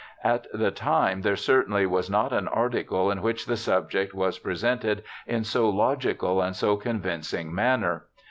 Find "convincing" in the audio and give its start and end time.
6.75-7.53